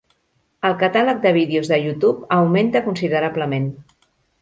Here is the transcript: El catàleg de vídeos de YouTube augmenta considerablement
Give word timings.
El 0.69 0.73
catàleg 0.83 1.21
de 1.27 1.35
vídeos 1.37 1.71
de 1.73 1.81
YouTube 1.85 2.33
augmenta 2.41 2.85
considerablement 2.91 3.73